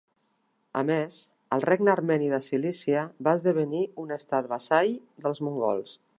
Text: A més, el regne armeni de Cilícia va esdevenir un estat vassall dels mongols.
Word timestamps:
A 0.79 0.81
més, 0.89 1.19
el 1.57 1.61
regne 1.69 1.93
armeni 1.93 2.31
de 2.31 2.39
Cilícia 2.47 3.05
va 3.29 3.37
esdevenir 3.41 3.83
un 4.07 4.19
estat 4.21 4.53
vassall 4.55 4.95
dels 5.27 5.45
mongols. 5.51 5.99